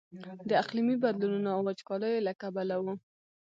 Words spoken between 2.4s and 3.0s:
کبله و.